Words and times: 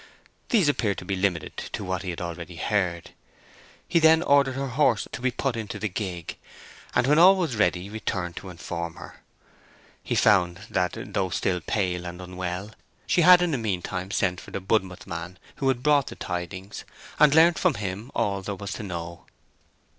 These 0.49 0.67
appeared 0.67 0.97
to 0.97 1.05
be 1.05 1.15
limited 1.15 1.55
to 1.73 1.83
what 1.83 2.01
he 2.01 2.09
had 2.09 2.19
already 2.21 2.55
heard. 2.55 3.11
He 3.87 3.99
then 3.99 4.23
ordered 4.23 4.55
her 4.55 4.69
horse 4.69 5.07
to 5.11 5.21
be 5.21 5.29
put 5.29 5.55
into 5.55 5.77
the 5.77 5.87
gig, 5.87 6.37
and 6.95 7.05
when 7.05 7.19
all 7.19 7.35
was 7.35 7.55
ready 7.55 7.87
returned 7.87 8.35
to 8.37 8.49
inform 8.49 8.95
her. 8.95 9.21
He 10.01 10.15
found 10.15 10.61
that, 10.71 10.97
though 11.13 11.29
still 11.29 11.61
pale 11.61 12.07
and 12.07 12.19
unwell, 12.19 12.71
she 13.05 13.21
had 13.21 13.43
in 13.43 13.51
the 13.51 13.59
meantime 13.59 14.09
sent 14.09 14.41
for 14.41 14.49
the 14.49 14.59
Budmouth 14.59 15.05
man 15.05 15.37
who 15.57 15.71
brought 15.75 16.07
the 16.07 16.15
tidings, 16.15 16.83
and 17.19 17.35
learnt 17.35 17.59
from 17.59 17.75
him 17.75 18.09
all 18.15 18.41
there 18.41 18.55
was 18.55 18.71
to 18.71 18.81
know. 18.81 19.27